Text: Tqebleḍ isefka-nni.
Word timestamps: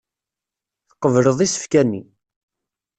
Tqebleḍ 0.89 1.37
isefka-nni. 1.45 2.01